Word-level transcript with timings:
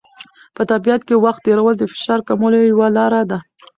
په 0.55 0.61
طبیعت 0.71 1.01
کې 1.07 1.15
وخت 1.25 1.41
تېرول 1.47 1.75
د 1.77 1.83
فشار 1.91 2.19
کمولو 2.27 2.57
یوه 2.71 2.87
لاره 2.97 3.21
ده. 3.29 3.39